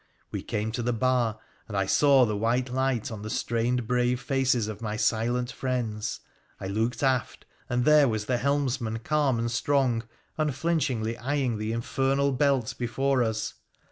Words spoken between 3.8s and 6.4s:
brave faces of my silent friends.